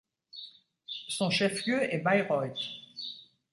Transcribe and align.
Son 1.09 1.29
chef-lieu 1.29 1.83
est 1.93 1.99
Bayreuth. 1.99 2.57